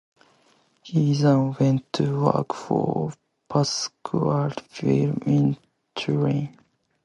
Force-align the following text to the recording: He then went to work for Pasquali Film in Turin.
He 0.81 1.13
then 1.13 1.55
went 1.59 1.93
to 1.93 2.23
work 2.23 2.55
for 2.55 3.13
Pasquali 3.47 4.59
Film 4.71 5.19
in 5.27 5.57
Turin. 5.93 6.57